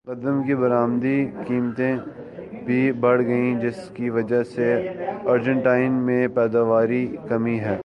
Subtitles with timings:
[0.07, 1.17] گندم کی برمدی
[1.47, 1.95] قیمتیں
[2.65, 4.71] بھی بڑھ گئیں جس کی وجہ سے
[5.25, 7.77] ارجنٹائن میں پیداواری کمی ہے